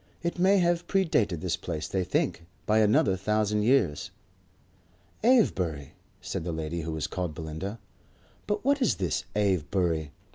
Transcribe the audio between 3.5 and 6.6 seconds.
years." "Avebury?" said the